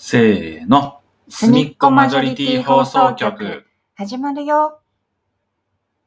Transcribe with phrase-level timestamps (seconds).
[0.00, 1.00] せーの。
[1.28, 3.64] すみっこマジョリティ放送局。
[3.96, 4.78] 始まるよ。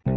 [0.05, 0.13] こ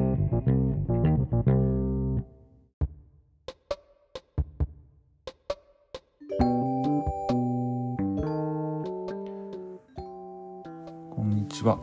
[11.25, 11.81] んにちは。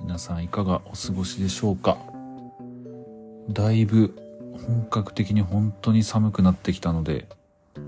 [0.00, 1.98] 皆さんいかがお過ごしでしょうか
[3.48, 4.16] だいぶ
[4.66, 7.28] 本格的に本当に寒くなってきたので、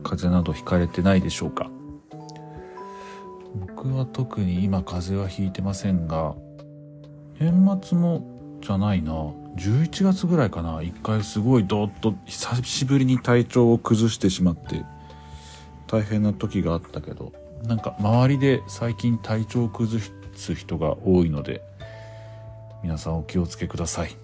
[0.04, 1.68] 風邪などひかれてないでしょうか
[3.84, 6.34] 僕は特に今風邪はひいてませんが、
[7.38, 9.12] 年末もじゃないな、
[9.56, 14.86] 11月ぐらいかな、一回すごいドーッと久しぶりに体調を崩してしまって、
[15.86, 17.34] 大変な時があったけど、
[17.64, 20.02] なんか周りで最近体調を崩
[20.34, 21.60] す人が多いので、
[22.82, 24.16] 皆さんお気をつけください。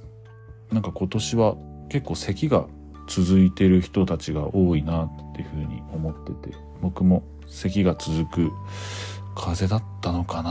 [0.73, 1.57] なんか今年は
[1.91, 2.67] 結構咳が
[3.09, 8.51] 続いてる人たちが多いなっていうふうに思ってて、僕も咳が続く
[9.41, 10.51] 風邪だったのかな？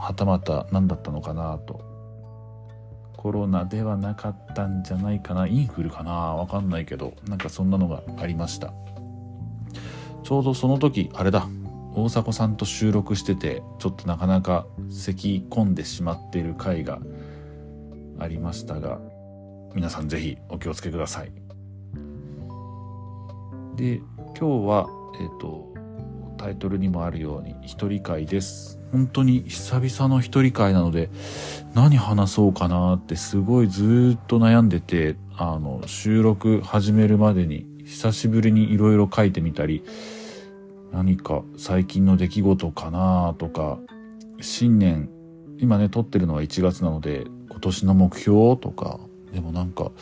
[0.00, 1.58] はたまた何だったのかな？
[1.58, 1.88] と。
[3.16, 5.46] コロナではなかったんじゃないかな？
[5.46, 6.12] インフルかな？
[6.12, 8.72] わかんないけど、なんかそんなのがありました。
[10.22, 11.46] ちょうどその時、あれだ。
[11.94, 16.98] 大迫さんと収録してて、ちょっとなかなか咳込んでしまっている回が
[18.18, 19.00] ありましたが、
[19.74, 21.32] 皆さんぜひお気をつけください。
[23.76, 24.00] で、
[24.38, 24.86] 今日は、
[25.20, 25.69] えっ、と、
[26.40, 28.80] タイトルにもあるように一人会です。
[28.92, 31.10] 本当に久々の一人会なので、
[31.74, 39.84] 何話そうかなってすごいずっと悩んでて、あの、収録始めるまでに久しぶりにいろいろ書いてみたり、
[40.92, 43.78] 何か最近の出来事かなとか、
[44.40, 45.10] 新年、
[45.58, 48.98] 今ね、撮ってるのは1月なので、今年の目標とか、
[49.30, 49.92] でもなんか、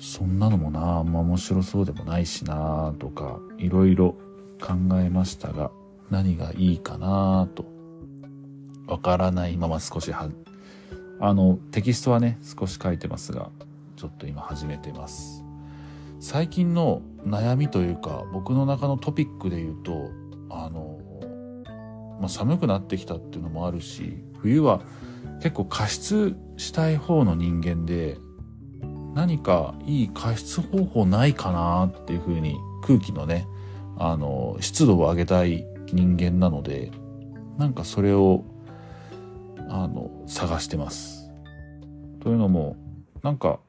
[0.00, 4.16] そんなのもな、あんま面白そうでもないしなとか、いろいろ
[4.62, 5.72] 考えましたが、
[6.10, 7.66] 何がいいかなと、
[8.86, 10.30] わからないまま少しは、
[11.20, 13.50] あの、テキストはね、少し書いてますが、
[13.96, 15.44] ちょっと今始めてます。
[16.20, 20.10] 最近の悩みというか、僕の中のトピックで言うと、
[20.50, 20.98] あの、
[22.20, 24.82] まあ、寒くなってきたっていうのもあるし、冬は
[25.42, 28.18] 結構加湿したい方の人間で、
[29.14, 33.46] 何かいい加湿方法ないかなっていうふうに空気のね、
[34.04, 36.90] あの、湿度を上げたい人間なので、
[37.56, 38.44] なんかそれを、
[39.68, 41.30] あの、探してます。
[42.18, 42.76] というのも、
[43.22, 43.60] なんか、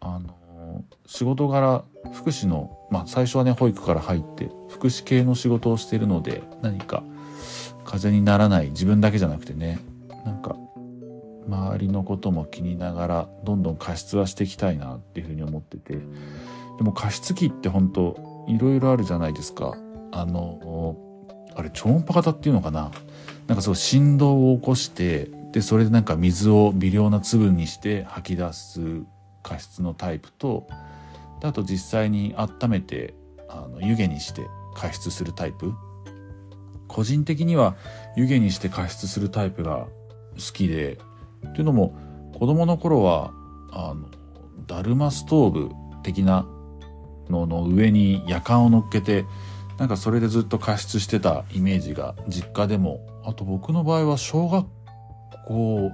[0.00, 1.82] あの、仕事柄、
[2.12, 7.02] 福祉の、まあ最初はね、保育から入って、福祉系の仕事をしているので、何か、
[7.84, 9.80] 風邪にならない自分だけじゃなくてね、
[10.26, 10.56] なんか、
[11.48, 19.74] 周りのことも気にながらどんどん加湿はしていきたいなっていうふうに思っててでも加湿器って本当いろいろあるじゃないですか。
[20.12, 20.96] あの
[21.54, 22.90] あれ超音波型っていうのかな。
[23.46, 28.80] なんかそう振動を起こしてでそれでなんか水を微量な粒にして吐き出す
[29.42, 30.66] 加湿のタイプと
[31.40, 33.14] であと実際に温めて
[33.48, 35.72] あの湯気にして加湿するタイプ。
[36.88, 37.74] 個人的には
[38.16, 39.86] 湯気にして加湿するタイプが
[40.34, 40.98] 好きで
[41.48, 41.96] っていうのも
[42.38, 43.32] 子供の頃は
[43.72, 44.08] あの
[44.66, 45.70] だるまストーブ
[46.02, 46.46] 的な
[47.28, 49.24] のの上に夜間を乗っけて
[49.78, 54.66] なんかそれでずっと加湿してたイメージが実家でもあと僕の場合は小学
[55.46, 55.90] 校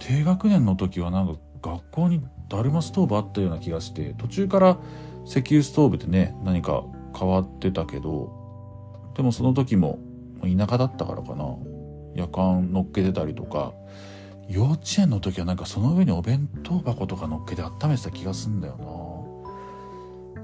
[0.00, 4.78] 低学年の時はなんか学校にだるまストーブあったような気がして途中から
[5.26, 6.84] 石油ストーブでね何か
[7.18, 9.98] 変わってたけどでもその時も
[10.42, 11.56] 田舎だったからかな。
[12.14, 13.72] 夜間乗っけてたりとか。
[14.46, 18.84] 幼稚園の時はなんかその上にお弁当箱とか乗っけて温めてた気がすんだよな。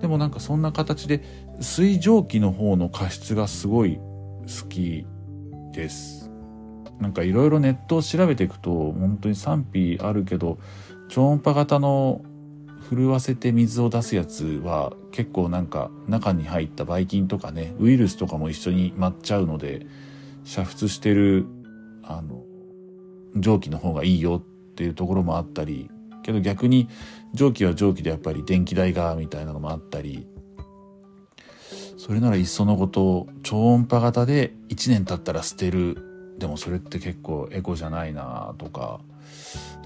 [0.01, 1.23] でもなんかそんな形で
[1.61, 5.07] 水蒸気の方の加湿がすごい好き
[5.73, 6.31] です。
[7.01, 10.59] なんかいろいろネットを調べていくと本当に賛否あるけど
[11.09, 12.23] 超音波型の
[12.91, 19.87] 震わせて水を出すやつは結構なんか中に入ったばい菌とかねウイルスとかも一緒に舞っちゃうので
[20.45, 21.47] 煮沸してる
[22.03, 22.43] あの
[23.37, 25.89] 蒸気の方がいいよっていうところもあったり
[26.23, 26.89] けど逆に
[27.35, 30.27] 蒸気は蒸気でやっぱり電気代がみたいなのもあったり
[31.97, 36.07] それならいっそのこと超音波型で1年経ったら捨てる。
[36.41, 39.01] でもそれって結構エコじゃないなとか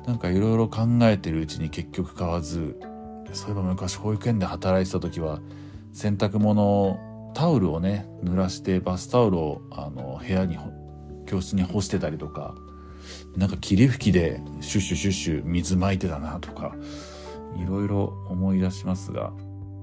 [0.07, 2.79] なんかいろいろ考えてるうちに結局買わず
[3.33, 5.41] そういえば昔保育園で働いてた時は
[5.93, 10.57] 洗濯物タオルをね濡らしてバスタオルをあの部屋に
[11.27, 12.55] 教室に干してたりとか
[13.37, 16.77] なんか霧吹きでシュッシュシュッシュ水撒いてたなとか
[17.57, 19.33] いろいろ思い出しますが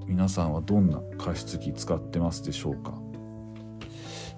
[0.06, 2.92] 皆さんはどんな加湿器使ってますでしょうか？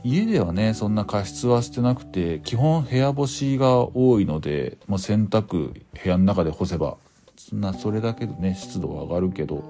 [0.07, 6.99] 家ではね、そんな加湿はしてなくて、基本部屋干しが多いので、まあ、洗濯部屋の中で干せば、
[7.37, 9.65] そんな、それだけでね、湿度は上がるけど、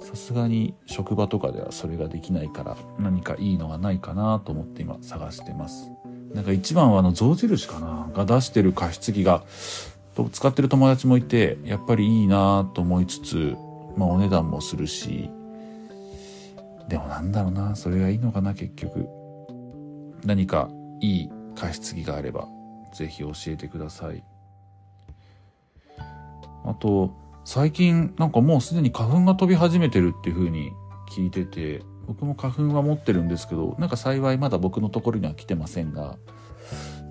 [0.00, 5.90] さすがに職場とかではそれができないから、何かいいのがないかなと思って今探してます。
[6.34, 9.44] なんか一番はあの象印かなが出してる加湿器が、
[10.30, 13.56] 使ってる友達もいて、やっぱりいいなと思いつつ、
[13.96, 15.30] まあお値段もするし、
[16.88, 19.08] でもなんだろうな、それがいいのかな、結局。
[20.24, 20.70] 何か
[21.00, 22.48] いい加湿器があれば、
[22.92, 24.22] ぜひ教えてください。
[26.64, 27.10] あと、
[27.44, 30.70] 最近なんかもうすでに花粉が飛び始めてるっていう風に
[31.10, 36.16] 聞いてて、僕も花粉は持ってるんですけど、なんか幸いまだ僕のところには来てませんが、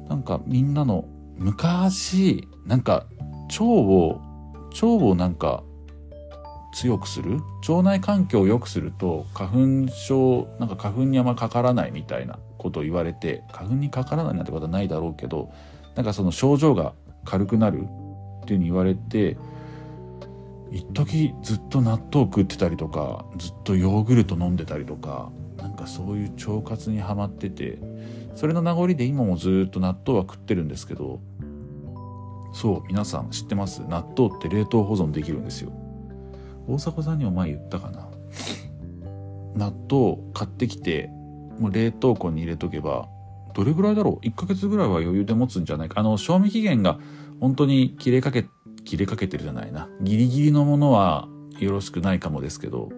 [0.07, 1.05] なんかみんなの
[1.43, 3.05] 昔、なんか
[3.49, 4.21] 腸を、
[4.71, 5.63] 腸をなんか
[6.73, 7.41] 強くする？
[7.67, 15.51] 腸内環境を良くすると花粉症、なんか花粉にあんまかからないみたいなことを言われて、花粉にかからないなんてことはないだろうけど、
[15.95, 16.93] なんかその症状が
[17.25, 17.87] 軽くなる
[18.43, 19.37] っていうに言われて、
[20.71, 27.77] 一時ずっと納豆食ってたりとか、ずっとヨーグルト飲んでたりとか、なんかそういう腸活にはまってて、
[28.33, 31.19] それの名残で今もずっと納豆は食ってるんですけど、
[32.53, 33.81] そう、皆さん知ってます？
[33.81, 35.71] 納豆って冷凍保存できるんですよ。
[36.67, 38.09] 大迫さんにも前言ったかな？
[39.55, 41.09] 納豆買ってきて、
[41.59, 43.07] もう冷凍庫に入れとけば、
[43.53, 45.99] どれぐらいだろう ?1 ヶ月ぐらいは余裕で持つんじゃないか？
[45.99, 46.99] あの、賞味期限が
[47.39, 48.45] 本当に切れかけ、
[48.85, 49.89] 切れかけてるじゃないな。
[50.01, 51.27] ギリギリのものは
[51.59, 52.89] よろしくないかもですけど、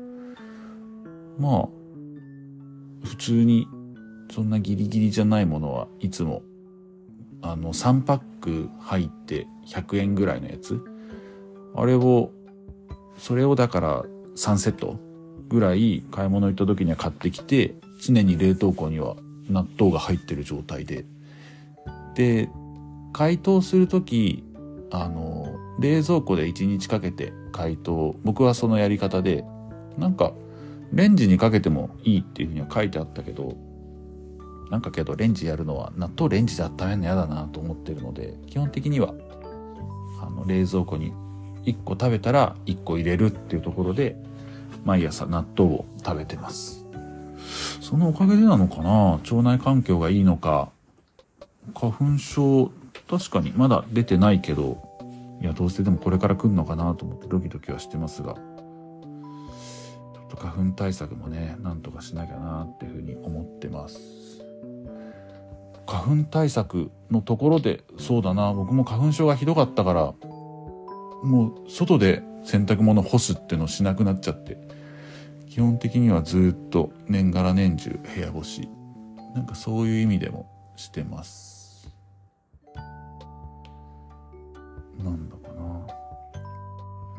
[1.38, 1.68] まあ、
[3.04, 3.68] 普通に、
[4.32, 6.42] そんなギリギリじゃないものはいつも、
[7.46, 10.84] あの、3パック入って100円ぐらいのやつ。
[11.76, 12.32] あれを、
[13.20, 14.04] それをだから
[14.36, 15.00] 3セット
[15.48, 19.16] ぐらい買い物行った時には買ってきて、常に冷凍庫には
[19.48, 21.06] 納豆が入ってる状態で。
[22.16, 22.50] で、
[23.14, 24.44] 解凍するとき、
[24.90, 28.16] あの、冷蔵庫で1日かけて解凍。
[28.24, 29.46] 僕はそのやり方で、
[30.00, 30.34] なんか、
[30.92, 33.56] レンジにかけてもいいっていうふうには書いてあったけど、
[34.72, 39.14] なんかけどレンジやるのは納豆レンジで温めるの嫌だなと思ってるので、基本的には、
[40.22, 41.14] あの、冷蔵庫に
[41.64, 44.16] 1個食べたら1個入れるっていうところで、
[44.84, 46.86] 毎朝納豆を食べてます。
[47.82, 49.14] そのおかげでなのかな？
[49.14, 50.70] 腸内環境がいいのか。
[51.74, 52.72] 花粉症、
[53.10, 54.84] 確かにまだ出てないけど、
[55.42, 58.40] いや、どうしてでもこれから来るのかなと思ってドキドキはしてますが、ちょ
[60.28, 64.25] っと花粉対策もね、なんとかしなきゃなっていうふうに思ってます。
[66.06, 70.14] 花粉対策のところで、そうだな、僕も花粉症がひどかったから、
[71.24, 74.56] もう外で洗濯物干すってのしなくなっちゃって、
[75.50, 78.70] 基本的にはずっと年がら年中部屋干し。
[79.34, 81.90] なんかそういう意味でもしてます。
[85.04, 85.54] なんだか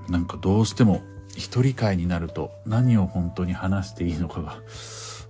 [0.09, 0.17] な。
[0.17, 1.01] なんかどうしても
[1.37, 4.61] 一人会になると何を本当に話していいのかが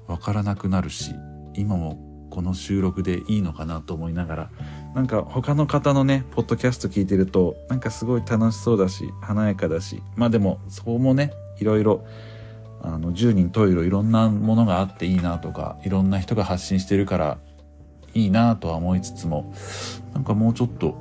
[0.09, 1.15] わからなくなるし、
[1.55, 4.51] 今もこの収録でいいのかなと思いながら、
[4.95, 12.05] なんか他の方のね、ポッドキャスト聞いてると、なんかすごい楽しそうだし、華やかだし、まあでも、そこもね、いろいろ
[12.83, 17.39] あの、10人十色いろんなものがあっていいなとか、いろんな人が発信してるから
[18.13, 19.55] いいなとは思いつつも、
[20.13, 20.95] なんかもうちょっと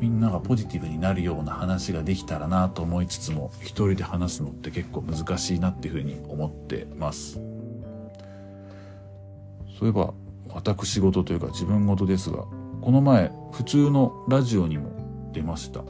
[0.00, 7.40] みんながポジティブになるような話ができたらなと思いつつも、一人で話すのって結構難しいなっていうふうに思ってます。
[9.78, 10.12] そういえば、
[10.54, 12.44] 私事というか自分事ですが、
[12.80, 14.90] この前、普通のラジオにも
[15.32, 15.82] 出ました。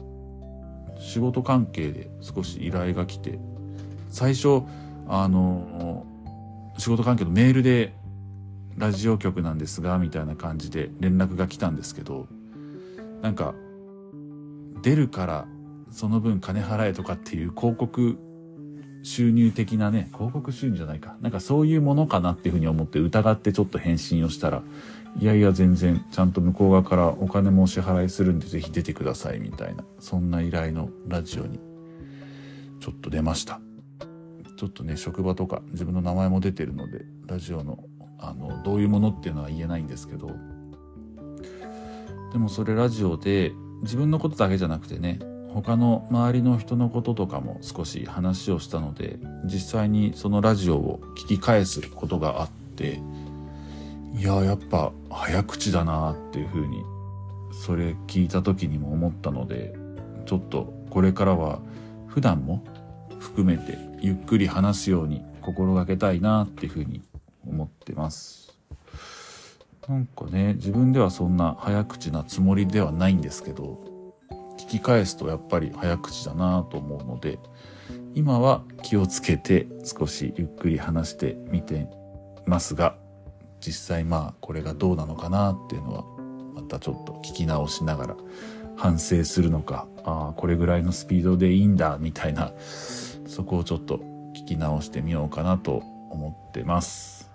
[0.99, 3.39] 仕事関係で少し依頼が来て、
[4.09, 4.63] 最初、
[5.07, 6.05] あの、
[6.77, 7.95] 仕事関係のメールで、
[8.77, 12.27] ラジオ局なんですが、みたいな感じで連絡が来たんですけど、
[13.21, 13.53] なんか、
[14.81, 15.45] 出るから
[15.91, 18.17] その分金払えとかっていう広告
[19.03, 21.15] 収入的なね、広告収入じゃないか。
[21.21, 24.63] なんかそういうものかなっていうふうに思って疑ってちょっと返信をしたら、
[25.19, 31.59] いやいや全然ちゃんと向こう側からお金もお支払いするんでぜひ出てくださいみたいな、そんな依頼のラジオに
[32.79, 33.59] ちょっと出ました。
[34.57, 37.83] ちょっとね、職場とか自分の名前も出てるので、ラジオの、
[38.19, 40.31] あの、どういうものっていうのは言えないんですけど、
[42.31, 45.19] でもそれラジオで自分のことだけじゃなくてね、
[45.53, 53.01] 他の周りの人のこととかも少し話をしたので、実際にそのラジオを聞き返すことがあって、
[54.17, 56.83] いや、やっぱ早口だなっていうふうに、
[57.51, 59.75] それ聞いた時にも思ったので、
[60.25, 61.59] ちょっとこれからは
[62.07, 62.63] 普段も
[63.19, 67.01] 含めてゆっくり話すように心がけたいなっていうふうに
[67.45, 68.57] 思ってます。
[69.87, 73.90] なんかね、自分ではそんな早口なつもりではないんですけど、
[74.79, 77.39] き返すとやっぱり早口だなと思うので、
[78.13, 81.87] 今は気をつけて少しゆっくり話してみて
[82.45, 82.95] ますが、
[83.59, 86.03] 実際まあこれがどうなのかなっていうのは
[86.53, 88.15] またちょっと聞き直しながら
[88.75, 92.51] 反省するのか、ああ、これぐらいのスピードでいいんだみたいな、
[93.27, 93.99] そこをちょっと
[94.35, 97.29] 聞き直してみようかなと思ってます。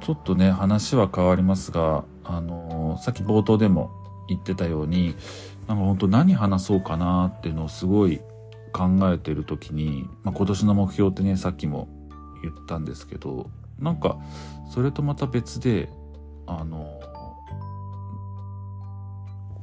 [0.00, 3.90] ちょっとね、話は変わりますが、あのー、さっき冒頭でも
[4.30, 5.14] 言ってたように、
[5.68, 8.20] なんか本当何話そうかなっていうのをすごい
[8.72, 11.88] 考えてる時に、まあ、今年の目標ってね、さっきも
[12.42, 14.18] 言ったんですけど、なんか、
[14.72, 15.88] それとまた別で、
[16.46, 17.00] あの、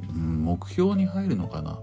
[0.10, 1.80] うん目標に入るのかな。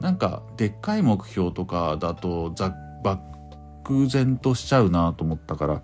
[0.00, 5.82] なんか、でっかい目標とかだと、ざ漠然としちゃうなと思ったから、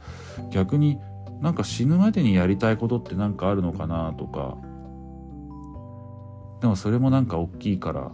[0.50, 0.98] 逆に
[1.40, 4.56] なんか死ぬまでにやりたいことってなんかあるのかなとか、
[6.60, 8.10] でもそれもなんか大きいから、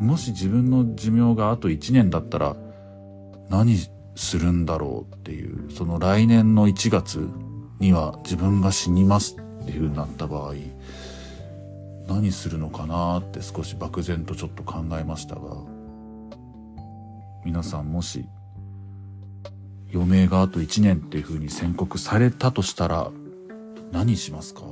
[0.00, 2.56] もし自分の寿命があと1年だったら、
[3.48, 3.76] 何
[4.14, 7.28] するんだろうっていう、その来年の1月
[7.78, 10.54] には自分が死にますっていう風になった場合、
[12.08, 15.56] 何するのかなって少し漠然とちょっと考えましたが、
[17.44, 18.26] 皆さんもし
[19.92, 23.10] 余命があと1年っていう風に宣告されたとしたら
[23.92, 24.62] 何しますか？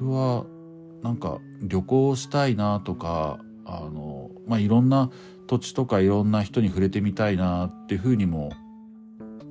[0.00, 0.46] 僕は
[1.02, 5.10] なんか旅行したいなとかあのまあいろんな
[5.46, 8.50] 土地とかいろんな人に触れてみたいなっていう風にも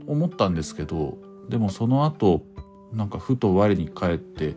[0.08, 2.44] 思ったんですけどでもその後
[2.92, 4.56] なんかふと我に返って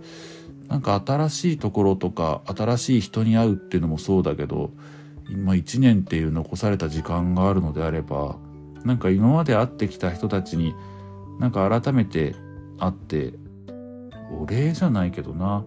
[0.69, 4.71] なんか新しいところとか新しい人に会うっていうのもそうだけど
[5.29, 8.37] 今1年っていう残された時間があるのであれば
[8.85, 10.75] なんか今まで会ってきた人たちに
[11.39, 12.35] なんか改めて
[12.79, 13.35] 会って
[14.41, 15.65] お礼じゃないけどな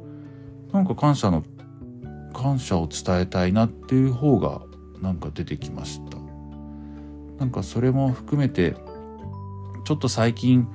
[0.76, 1.42] なんか感謝の
[2.34, 4.62] 感謝を伝えたいなっていう方が
[5.02, 6.18] なんか出てきました。
[7.40, 8.76] なんかそれも含めて
[9.86, 10.68] ちょっと最近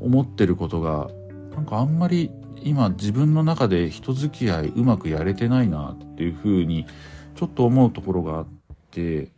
[0.00, 1.08] 思ってることが
[1.54, 2.30] なんかあんまり
[2.62, 6.86] 今自分の中で人付き合いうまくやれてないなっていうふうに
[7.34, 8.46] ちょっと思うところがあっ
[8.92, 9.32] て、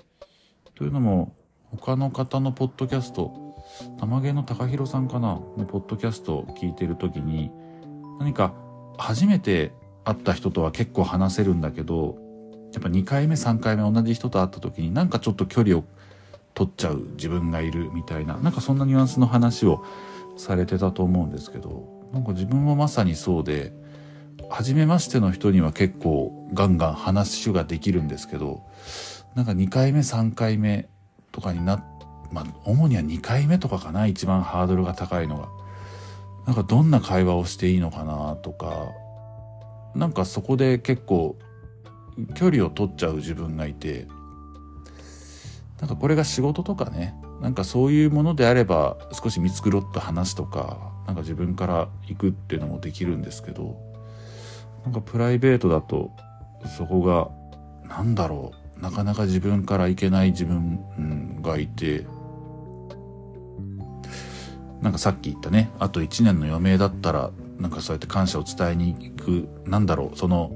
[0.74, 1.34] というのも、
[1.70, 3.32] 他の方のポッドキャスト、
[3.98, 7.50] 玉毛の高弘さんかなのポッドキャストを聞いてる時に、
[8.18, 8.52] 何か
[8.98, 9.72] 初めて
[10.04, 12.18] 会った人とは結構話せるんだけど、
[12.72, 15.84] やっぱ2回目3回目同じ人と会った時になんかちょっと距離を
[16.54, 19.84] 取っちゃう自分がいるみたいな、なんかそんなニュアンスの話を
[20.36, 23.72] されてたと思うんですけど、なんか自分もまさにそうで、
[24.50, 28.62] 初めましての人には結構ガンガン話ができるんですけど、
[29.34, 30.88] なんか2回目3回目
[31.30, 31.84] とかにな、
[32.30, 35.48] まあ主には2回目とかかな、一番ハードルが高いのが。
[36.46, 38.88] なんかどんな会話をしていいのかなとか、
[39.94, 41.36] なんかそこで結構
[42.34, 44.06] 距離を取っちゃう自分がいて、
[45.80, 53.76] なんかこれが仕事とかね、なんかそういうものであれば少し見繕った話とか、なんか自分から行くっていうのもできるんですけど、
[54.84, 56.10] なんかプライベートだと
[56.76, 57.30] そこが
[57.88, 62.04] なんだろうなかなか自分からいけない自分がいて
[64.80, 67.30] なんかさっき言ったねあと1年の余命だったら
[67.62, 70.50] なんかそうやって感謝を伝えに行くなんだろうその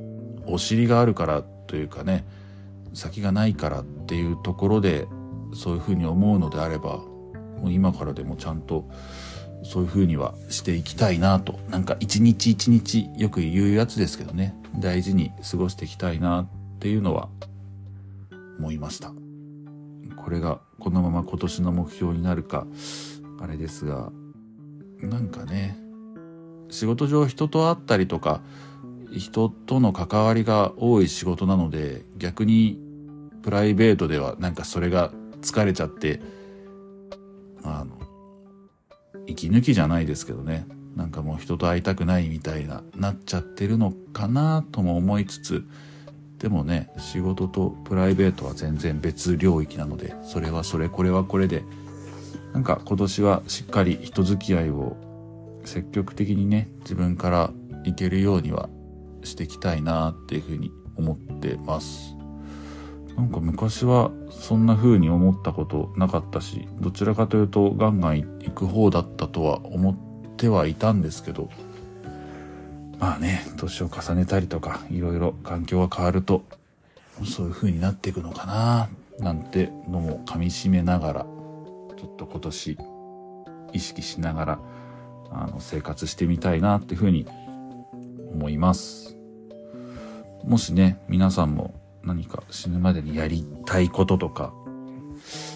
[0.47, 2.25] お尻があるからというかね
[2.95, 5.07] 先がないからっていうところで
[5.55, 8.91] そういうふうに思うのであればもう今からでもちゃんと
[9.63, 11.59] そういう風にはしていきたいなと。
[11.71, 14.55] なんか一日一日よく言うやつですけどね。
[14.79, 16.49] 大事に過ごしていきたいなっ
[16.79, 17.29] ていうのは
[18.59, 19.13] 思いました。
[20.17, 22.67] これがこのまま今年の目標になるか、
[23.41, 24.13] あれですが、
[25.01, 25.79] なんかね、
[26.71, 28.41] 仕事上人と会ったりとか、
[29.13, 32.79] 人との関わりが多い仕事なので、逆に
[33.43, 36.21] プライベートではなんかそれが疲れちゃって、
[37.63, 37.97] あの、
[39.27, 40.67] 息抜きじゃないですけどね。
[40.97, 45.65] なんかもう人と会いたくないみたいななっちゃってるのかなとも思いつつ
[46.39, 51.65] でもね仕事とプライベートは全然別領域なのでそれはそれこれはこれで
[52.55, 54.97] なんか今年はしっかり人付き合いを
[55.67, 57.53] 積極的にね自分から
[57.85, 58.69] いけるようには
[59.23, 62.17] していきたいなっていうふうに思ってます。
[63.17, 69.97] なんか昔はそんな風に思ったことなかったし、どちらかというとガンガン行く方だったとは思っ
[70.37, 71.49] てはいたんですけど、
[72.99, 76.45] まあね、年を重ねたりとか、いろいろ環境が変わると、
[77.25, 82.79] そういう風になっていくのかな、なんてのも噛み締めながら、ちょっと今年、
[83.73, 84.59] 意識しながら、
[85.31, 87.27] あの、生活してみたいなっていうふうに
[88.33, 89.17] 思います。
[90.45, 94.53] もしね、皆さんも何か死ぬまでにやりたいこととか、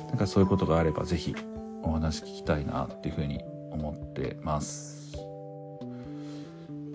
[0.08, 1.34] なんかそういうことがあればぜひ
[1.82, 5.16] お話聞きたいなっていうふうに思ってます。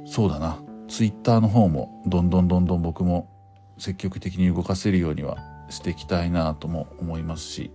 [0.05, 0.57] そうだな。
[0.87, 3.29] ツイッターの方もどんどんどんどん僕も
[3.77, 5.37] 積極的に動かせるようには
[5.69, 7.71] していきたいなとも思いますし、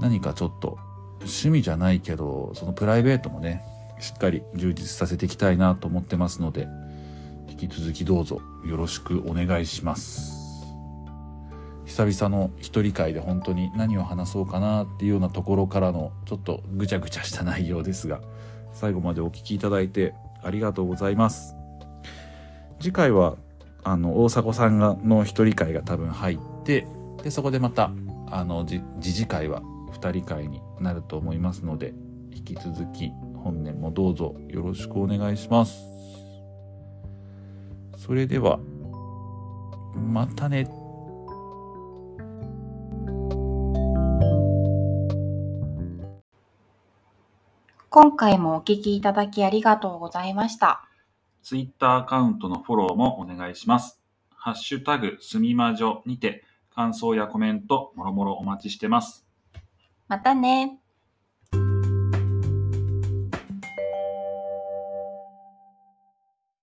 [0.00, 0.78] 何かちょっと
[1.24, 3.62] 趣味じゃないけど、そのプライベートもね、
[4.00, 6.68] しっかり充実させていきたいなと思ってますので、
[7.48, 10.44] 引き続きどうぞよろしくお願いします。
[11.84, 18.20] 久々の一人会で本当に何を話そうかなっていうようなところからのちょっとぐちゃぐちゃした内容ですが、
[18.72, 21.54] 最後までお聞きいただいてありがとうございます。
[22.80, 23.36] 次回は、
[23.84, 26.86] あの、大迫さんがの一人会が多分入って、
[27.22, 27.92] で、そこでまた、
[28.30, 29.62] あの、じ、次次回は
[30.04, 31.94] 二人会になると思いますので、
[32.30, 33.10] 引き続き
[33.42, 35.82] 本年もどうぞよろしくお願いします。
[37.96, 38.58] それでは、
[39.96, 40.68] またね。
[47.88, 50.84] 今回もお聞きいただきありがとうございました。
[51.42, 54.02] ツイッターアカウントのフォローもお願いします。
[54.34, 56.44] ハッシュタグすみまじょにて
[56.74, 59.23] 感想やコメントもろもろお待ちしてます。
[60.14, 60.83] またね。